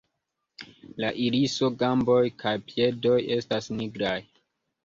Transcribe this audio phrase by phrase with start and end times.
[1.03, 4.19] La iriso, gamboj kaj piedoj estas nigraj.